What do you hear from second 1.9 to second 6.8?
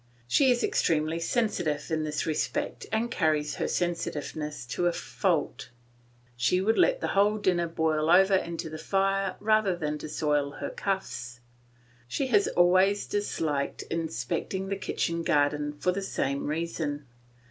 in this respect and carries her sensitiveness to a fault; she would